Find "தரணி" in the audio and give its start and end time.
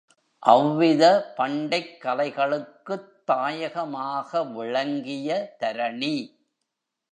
5.59-6.15